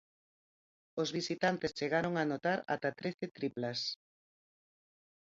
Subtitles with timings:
[1.01, 3.79] Os visitantes chegaron a anotar ata trece triplas.